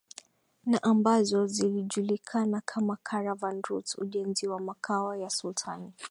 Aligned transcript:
na 0.65 0.83
ambazo 0.83 1.47
zilijulikana 1.47 2.61
kama 2.65 2.97
Caravan 3.03 3.61
Routes 3.61 3.97
Ujenzi 3.99 4.47
wa 4.47 4.59
Makao 4.59 5.15
ya 5.15 5.29
Sultani 5.29 5.93